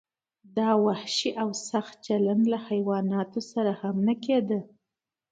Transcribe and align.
دا 0.57 0.69
وحشي 0.85 1.31
او 1.41 1.49
سخت 1.69 1.93
چلند 2.07 2.43
له 2.51 2.57
حیواناتو 2.67 3.39
سره 3.51 3.71
هم 3.81 3.95
نه 4.07 4.13
کیده. 4.23 4.59